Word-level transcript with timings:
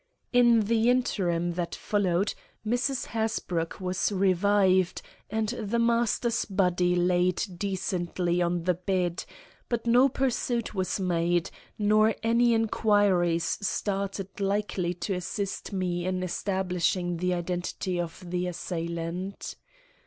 In 0.33 0.61
the 0.61 0.89
interim 0.89 1.53
that 1.53 1.75
followed, 1.75 2.33
Mrs. 2.65 3.05
Hasbrouck 3.13 3.79
was 3.79 4.11
revived, 4.11 5.03
and 5.29 5.49
the 5.49 5.77
master's 5.77 6.43
body 6.43 6.95
laid 6.95 7.43
decently 7.57 8.41
on 8.41 8.63
the 8.63 8.73
bed; 8.73 9.23
but 9.69 9.85
no 9.85 10.09
pursuit 10.09 10.73
was 10.73 10.99
made, 10.99 11.51
nor 11.77 12.15
any 12.23 12.55
inquiries 12.55 13.59
started 13.61 14.39
likely 14.39 14.95
to 14.95 15.13
assist 15.13 15.71
me 15.71 16.07
in 16.07 16.23
establishing 16.23 17.17
the 17.17 17.35
identity 17.35 18.01
of 18.01 18.27
the 18.27 18.47
assailant. 18.47 19.53